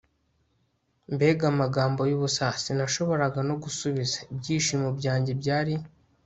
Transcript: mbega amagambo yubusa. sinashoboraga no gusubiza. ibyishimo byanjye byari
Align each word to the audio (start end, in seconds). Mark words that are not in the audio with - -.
mbega 1.13 1.43
amagambo 1.53 1.99
yubusa. 2.11 2.45
sinashoboraga 2.63 3.39
no 3.49 3.55
gusubiza. 3.63 4.15
ibyishimo 4.33 4.87
byanjye 4.99 5.31
byari 5.41 5.73